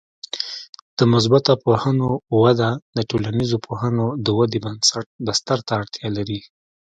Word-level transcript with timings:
د 0.97 0.99
مثبته 1.13 1.53
پوهنو 1.63 2.09
وده 2.41 2.69
د 2.97 2.99
ټولنیزو 3.09 3.57
پوهنو 3.67 4.05
د 4.25 4.27
ودې 4.37 4.59
بستر 5.25 5.59
ته 5.67 5.71
اړتیا 5.81 6.09
لري. 6.17 6.39